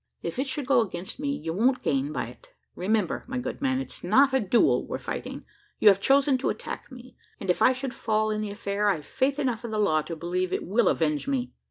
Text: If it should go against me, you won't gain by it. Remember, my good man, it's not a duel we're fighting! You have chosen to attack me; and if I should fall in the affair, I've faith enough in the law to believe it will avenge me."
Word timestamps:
If 0.23 0.39
it 0.39 0.47
should 0.47 0.65
go 0.65 0.81
against 0.81 1.19
me, 1.19 1.29
you 1.31 1.53
won't 1.53 1.83
gain 1.83 2.11
by 2.11 2.25
it. 2.25 2.49
Remember, 2.75 3.23
my 3.27 3.37
good 3.37 3.61
man, 3.61 3.79
it's 3.79 4.03
not 4.03 4.33
a 4.33 4.39
duel 4.39 4.83
we're 4.87 4.97
fighting! 4.97 5.45
You 5.77 5.89
have 5.89 6.01
chosen 6.01 6.39
to 6.39 6.49
attack 6.49 6.91
me; 6.91 7.15
and 7.39 7.51
if 7.51 7.61
I 7.61 7.71
should 7.71 7.93
fall 7.93 8.31
in 8.31 8.41
the 8.41 8.49
affair, 8.49 8.89
I've 8.89 9.05
faith 9.05 9.37
enough 9.37 9.63
in 9.63 9.69
the 9.69 9.77
law 9.77 10.01
to 10.01 10.15
believe 10.15 10.53
it 10.53 10.65
will 10.65 10.87
avenge 10.87 11.27
me." 11.27 11.51